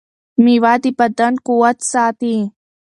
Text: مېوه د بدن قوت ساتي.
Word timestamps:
مېوه 0.43 0.73
د 0.83 0.85
بدن 0.99 1.33
قوت 1.45 1.77
ساتي. 1.91 2.37